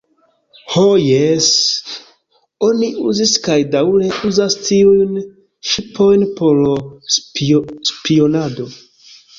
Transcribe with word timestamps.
Ho 0.75 0.83
jes, 0.99 1.49
oni 2.69 2.89
uzis 3.11 3.35
kaj 3.49 3.59
daŭre 3.77 4.09
uzas 4.31 4.59
tiujn 4.71 5.15
ŝipojn 5.75 6.27
por 6.43 6.61
spionado. 7.21 8.69